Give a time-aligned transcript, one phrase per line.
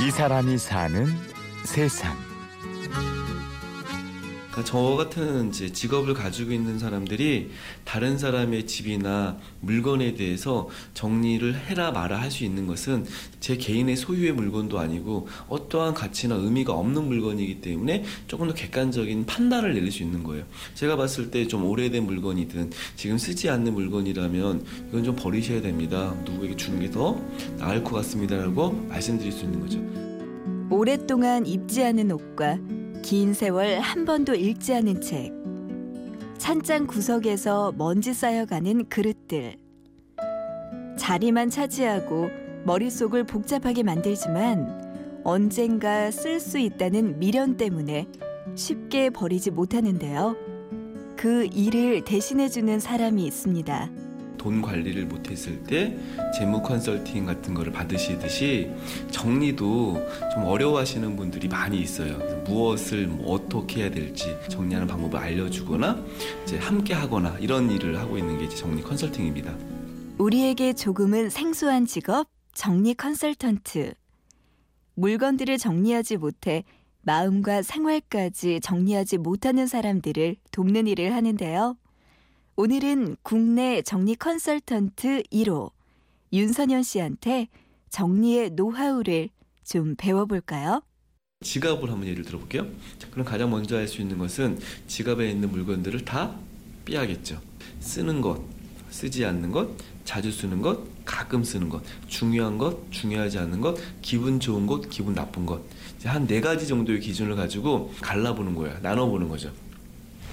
[0.00, 1.06] 이 사람이 사는
[1.64, 2.27] 세상.
[4.58, 7.50] 그러니까 저 같은 이제 직업을 가지고 있는 사람들이
[7.84, 13.06] 다른 사람의 집이나 물건에 대해서 정리를 해라 마라 할 수 있는 것은
[13.40, 19.72] 제 개인의 소유의 물건도 아니고 어떠한 가치나 의미가 없는 물건이기 때문에 조금 더 객관적인 판단을
[19.72, 20.44] 내릴 수 있는 거예요.
[20.74, 26.14] 제가 봤을 때 좀 오래된 물건이든 지금 쓰지 않는 물건이라면 이건 좀 버리셔야 됩니다.
[26.26, 27.18] 누구에게 주는 게 더
[27.58, 29.78] 나을 것 같습니다라고 말씀드릴 수 있는 거죠.
[30.70, 32.58] 오랫동안 입지 않은 옷과
[33.08, 35.32] 긴 세월 한 번도 읽지 않은 책,
[36.36, 39.56] 찬장 구석에서 먼지 쌓여가는 그릇들.
[40.98, 42.28] 자리만 차지하고
[42.64, 48.06] 머릿속을 복잡하게 만들지만 언젠가 쓸 수 있다는 미련 때문에
[48.54, 50.36] 쉽게 버리지 못하는데요.
[51.16, 53.90] 그 일을 대신해주는 사람이 있습니다.
[54.38, 55.98] 돈 관리를 못했을 때
[56.36, 58.70] 재무 컨설팅 같은 거를 받으시듯이
[59.10, 60.00] 정리도
[60.32, 62.16] 좀 어려워하시는 분들이 많이 있어요.
[62.44, 66.02] 무엇을 뭐 어떻게 해야 될지 정리하는 방법을 알려주거나
[66.44, 69.54] 이제 함께 하거나 이런 일을 하고 있는 게 이제 정리 컨설팅입니다.
[70.18, 73.92] 우리에게 조금은 생소한 직업 정리 컨설턴트.
[74.94, 76.64] 물건들을 정리하지 못해
[77.02, 81.76] 마음과 생활까지 정리하지 못하는 사람들을 돕는 일을 하는데요.
[82.60, 85.70] 오늘은 국내 정리 컨설턴트 1호
[86.32, 87.46] 윤선현 씨한테
[87.88, 89.28] 정리의 노하우를
[89.64, 90.82] 좀 배워볼까요?
[91.42, 92.66] 지갑을 한번 예를 들어볼게요.
[92.98, 96.34] 자, 그럼 가장 먼저 할 수 있는 것은 지갑에 있는 물건들을 다
[96.84, 97.40] 빼야겠죠.
[97.78, 98.42] 쓰는 것,
[98.90, 99.68] 쓰지 않는 것,
[100.04, 105.14] 자주 쓰는 것, 가끔 쓰는 것, 중요한 것, 중요하지 않은 것, 기분 좋은 것, 기분
[105.14, 105.62] 나쁜 것.
[106.02, 108.76] 한 네 가지 정도의 기준을 가지고 갈라보는 거예요.
[108.82, 109.52] 나눠보는 거죠.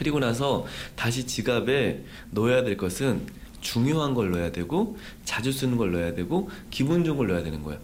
[0.00, 0.64] 그리고 나서
[0.96, 3.20] 다시 지갑에 넣어야 될 것은
[3.60, 7.78] 중요한 걸 넣어야 되고 자주 쓰는 걸 넣어야 되고 기분 좋은 걸 넣어야 되는 거예요.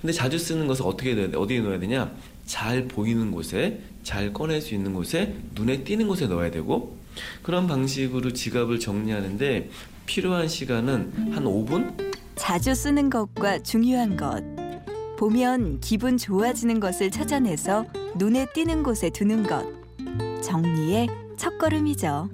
[0.00, 1.36] 근데 자주 쓰는 것을 어떻게 넣어야 돼?
[1.36, 2.10] 어디에 넣어야 되냐?
[2.46, 6.96] 잘 보이는 곳에 잘 꺼낼 수 있는 곳에 눈에 띄는 곳에 넣어야 되고
[7.42, 9.68] 그런 방식으로 지갑을 정리하는데
[10.06, 12.12] 필요한 시간은 한 5분?
[12.34, 14.42] 자주 쓰는 것과 중요한 것.
[15.18, 17.84] 보면 기분 좋아지는 것을 찾아내서
[18.16, 19.66] 눈에 띄는 곳에 두는 것.
[20.42, 22.28] 정리의 첫걸음이죠.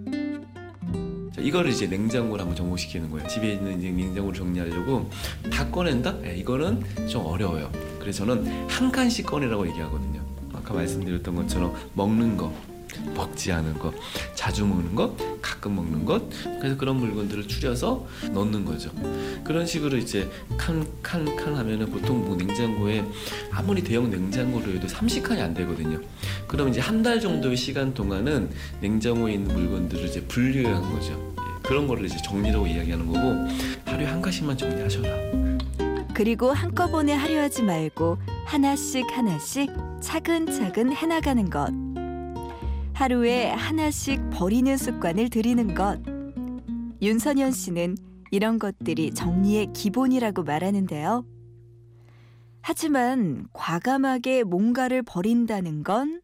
[1.34, 3.28] 자, 이거를 이제 냉장고로 한번 접목시키는 거예요.
[3.28, 5.10] 집에 있는 이제 냉장고를 정리하려고
[5.52, 6.18] 다 꺼낸다?
[6.20, 7.70] 네, 이거는 좀 어려워요.
[8.00, 10.20] 그래서 저는 한 칸씩 꺼내라고 얘기하거든요.
[10.52, 12.52] 아까 말씀드렸던 것처럼 먹는 거,
[13.14, 13.94] 먹지 않은 것,
[14.38, 16.22] 자주 먹는 것, 가끔 먹는 것.
[16.60, 18.88] 그래서 그런 물건들을 추려서 넣는 거죠.
[19.42, 23.04] 그런 식으로 이제 칸, 칸, 칸 하면은 보통 뭐 냉장고에
[23.50, 25.98] 아무리 대형 냉장고로 해도 30칸이 안 되거든요.
[26.46, 28.50] 그럼 이제 한 달 정도의 시간 동안은
[28.80, 31.34] 냉장고에 있는 물건들을 이제 분류한 거죠.
[31.38, 33.18] 예, 그런 거를 이제 정리라고 이야기하는 거고
[33.86, 35.08] 하루에 한 가지만 정리하셔라.
[36.14, 39.70] 그리고 한꺼번에 하려 하지 말고 하나씩 하나씩
[40.00, 41.87] 차근차근 해나가는 것.
[42.98, 46.00] 하루에 하나씩 버리는 습관을 들이는 것.
[47.00, 47.96] 윤선현 씨는
[48.32, 51.24] 이런 것들이 정리의 기본이라고 말하는데요.
[52.60, 56.20] 하지만 과감하게 뭔가를 버린다는 건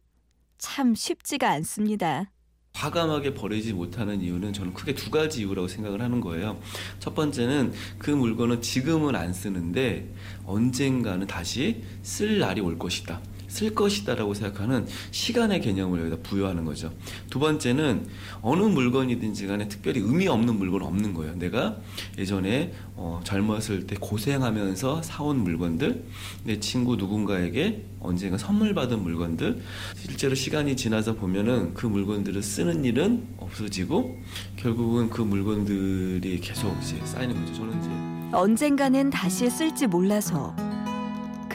[0.57, 2.31] 참 쉽지가 않습니다.
[2.73, 6.59] 과감하게 버리지 못하는 이유는 저는 크게 두 가지 이유라고 생각을 하는 거예요.
[6.99, 10.13] 첫 번째는 그 물건은 지금은 안 쓰는데
[10.45, 13.21] 언젠가는 다시 쓸 날이 올 것이다.
[13.55, 16.91] 쓸 것이다라고 생각하는 시간의 개념을 여기다 부여하는 거죠.
[17.29, 18.05] 두 번째는
[18.41, 21.35] 어느 물건이든지 간에 특별히 의미 없는 물건은 없는 거예요.
[21.35, 21.77] 내가
[22.17, 26.03] 예전에 어, 젊었을 때 고생하면서 사온 물건들,
[26.43, 29.61] 내 친구 누군가에게 언젠가 선물 받은 물건들,
[29.95, 34.17] 실제로 시간이 지나서 보면은 그 물건들을 쓰는 일은 없어지고
[34.57, 37.53] 결국은 그 물건들이 계속 이제 쌓이는 거죠.
[37.53, 40.53] 저는 이제 언젠가는 다시 쓸지 몰라서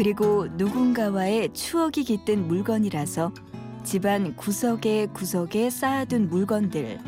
[0.00, 3.34] 그리고 누군가와의 추억이 깃든 물건이라서
[3.84, 6.99] 집안 구석에 구석에 쌓아둔 물건들.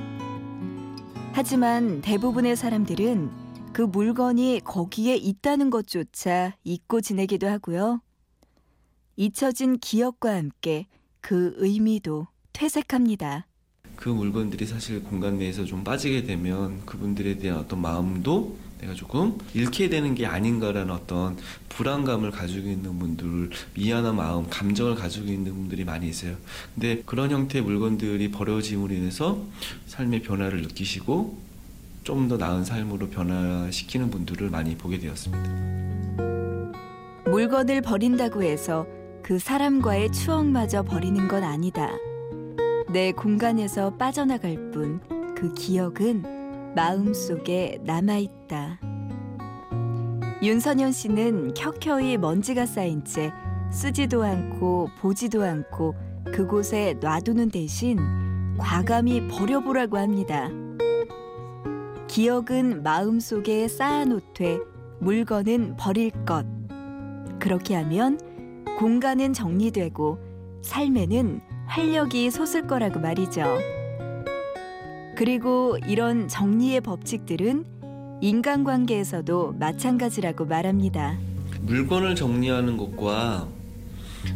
[1.33, 3.31] 하지만 대부분의 사람들은
[3.73, 8.03] 그 물건이 거기에 있다는 것조차 잊고 지내기도 하고요.
[9.17, 10.87] 잊혀진 기억과 함께
[11.23, 13.47] 그 의미도 퇴색합니다.
[13.97, 19.89] 그 물건들이 사실 공간 내에서 좀 빠지게 되면 그분들에 대한 어떤 마음도 내가 조금 잃게
[19.89, 21.37] 되는 게 아닌가라는 어떤
[21.69, 26.37] 불안감을 가지고 있는 분들, 미안한 마음, 감정을 가지고 있는 분들이 많이 있어요.
[26.75, 29.41] 근데 그런 형태의 물건들이 버려짐으로 인해서
[29.87, 31.39] 삶의 변화를 느끼시고
[32.05, 36.23] 좀 더 나은 삶으로 변화시키는 분들을 많이 보게 되었습니다.
[37.27, 38.87] 물건을 버린다고 해서
[39.23, 41.89] 그 사람과의 추억마저 버리는 건 아니다.
[42.93, 45.01] 내 공간에서 빠져나갈 뿐
[45.43, 46.42] 그 기억은
[46.75, 48.81] 마음속에 남아있다.
[50.43, 53.31] 윤선현 씨는 켜켜이 먼지가 쌓인 채
[53.71, 55.95] 쓰지도 않고 보지도 않고
[56.33, 57.99] 그곳에 놔두는 대신
[58.59, 60.49] 과감히 버려보라고 합니다.
[62.09, 64.59] 기억은 마음속에 쌓아놓되
[65.01, 66.45] 물건은 버릴 것.
[67.39, 68.19] 그렇게 하면
[68.79, 70.19] 공간은 정리되고
[70.63, 73.82] 삶에는 활력이 솟을 거라고 말이죠.
[75.17, 81.19] 그리고 이런 정리의 법칙들은 인간관계에서도 마찬가지라고 말합니다.
[81.61, 83.49] 물건을 정리하는 것과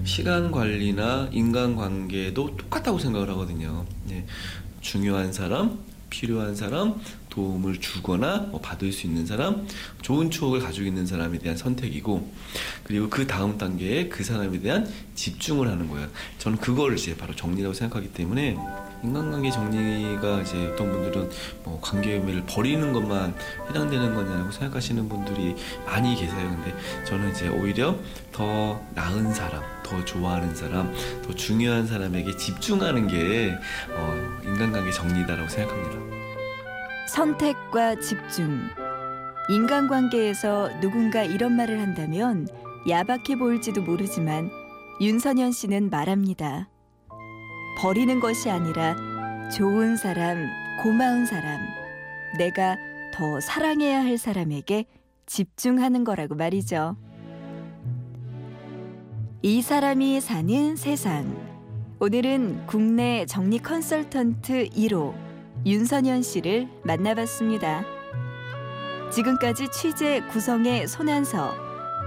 [0.05, 3.85] 시간 관리나 인간 관계도 똑같다고 생각을 하거든요.
[4.09, 4.27] 네.
[4.81, 5.79] 중요한 사람,
[6.11, 6.95] 필요한 사람,
[7.37, 9.69] 도움을 주거나 뭐 받을 수 있는 사람,
[10.01, 12.33] 좋은 추억을 가지고 있는 사람에 대한 선택이고,
[12.83, 16.09] 그리고 그 다음 단계에 그 사람에 대한 집중을 하는 거예요.
[16.39, 18.57] 저는 그걸 이제 바로 정리라고 생각하기 때문에
[19.05, 21.31] 인간관계 정리가 이제 어떤 분들은
[21.65, 23.35] 뭐 관계 의미를 버리는 것만
[23.69, 25.55] 해당되는 거냐고 생각하시는 분들이
[25.85, 26.49] 많이 계세요.
[26.49, 26.75] 근데
[27.05, 27.99] 저는 이제 오히려
[28.33, 30.93] 더 나은 사람, 더 좋아하는 사람,
[31.23, 33.55] 더 중요한 사람에게 집중하는 게
[33.91, 36.06] 어, 인간관계 정리다라고 생각합니다.
[37.07, 38.61] 선택과 집중.
[39.49, 42.49] 인간관계에서 누군가 이런 말을 한다면
[42.89, 44.51] 야박해 보일지도 모르지만
[45.01, 46.69] 윤선현 씨는 말합니다.
[47.79, 48.97] 버리는 것이 아니라
[49.57, 50.49] 좋은 사람,
[50.83, 51.61] 고마운 사람,
[52.39, 52.77] 내가
[53.15, 54.87] 더 사랑해야 할 사람에게
[55.27, 56.97] 집중하는 거라고 말이죠.
[59.43, 61.47] 이 사람이 사는 세상.
[62.01, 65.26] 오늘은 국내 정리 컨설턴트 1호
[65.67, 67.85] 윤선현 씨를 만나봤습니다.
[69.11, 71.55] 지금까지 취재 구성의 손한서,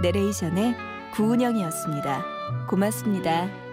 [0.01, 0.75] 내레이션의
[1.13, 2.23] 구은영이었습니다.
[2.69, 3.69] 고맙습니다.